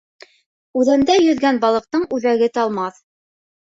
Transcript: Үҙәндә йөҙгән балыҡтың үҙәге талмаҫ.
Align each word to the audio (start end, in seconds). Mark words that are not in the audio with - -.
Үҙәндә 0.81 1.19
йөҙгән 1.27 1.63
балыҡтың 1.69 2.11
үҙәге 2.19 2.53
талмаҫ. 2.61 3.03